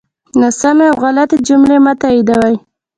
[0.39, 2.55] ناسمی او غلطی جملی مه تاییدوی